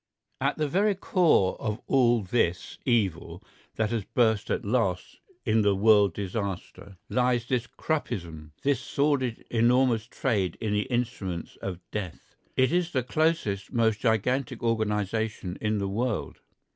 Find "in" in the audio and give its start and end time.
5.45-5.61, 10.59-10.73, 15.61-15.77